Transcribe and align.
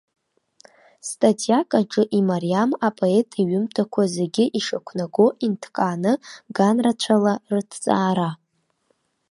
Статиак 1.09 1.69
аҿы 1.79 2.03
имариам 2.19 2.71
апоет 2.87 3.29
иҩымҭақәа 3.41 4.03
зегьы 4.15 4.45
ишақәнаго 4.59 5.27
инҭкааны, 5.45 6.13
ганрацәала 6.55 7.33
рыҭҵаара. 7.51 8.29